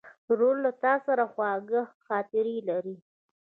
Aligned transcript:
ورور 0.29 0.55
له 0.65 0.71
تا 0.83 0.93
سره 1.05 1.23
خواږه 1.33 1.81
خاطرې 2.05 2.57
لري. 2.69 2.95